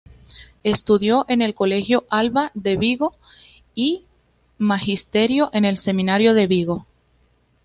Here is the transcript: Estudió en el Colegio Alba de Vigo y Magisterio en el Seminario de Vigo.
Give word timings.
Estudió 0.63 1.25
en 1.27 1.43
el 1.43 1.53
Colegio 1.53 2.05
Alba 2.09 2.49
de 2.55 2.75
Vigo 2.75 3.17
y 3.75 4.05
Magisterio 4.57 5.51
en 5.53 5.63
el 5.63 5.77
Seminario 5.77 6.33
de 6.33 6.47
Vigo. 6.47 6.87